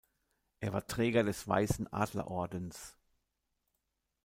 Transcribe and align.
Er 0.61 0.73
war 0.73 0.87
Träger 0.87 1.23
des 1.23 1.47
Weißen 1.47 1.85
Adlerordens. 1.93 2.97